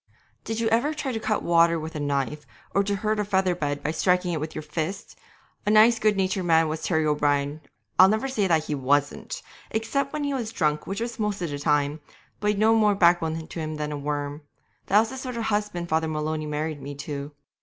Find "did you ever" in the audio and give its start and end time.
0.43-0.95